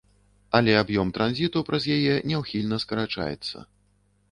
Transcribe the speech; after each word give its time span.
Але 0.59 0.71
аб'ём 0.83 1.11
транзіту 1.17 1.63
праз 1.69 1.85
яе 1.97 2.15
няўхільна 2.33 2.83
скарачаецца. 2.87 3.57